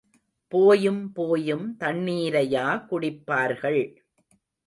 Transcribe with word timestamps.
போயும் 0.51 1.11
போயும் 1.11 1.75
தண்ணீரையா 1.79 2.65
குடிப்பார்கள். 2.89 3.81